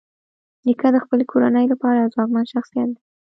نیکه 0.65 0.87
د 0.93 0.97
خپلې 1.03 1.23
کورنۍ 1.31 1.65
لپاره 1.71 1.97
یو 1.97 2.13
ځواکمن 2.13 2.45
شخصیت 2.53 2.89
دی. 2.93 3.01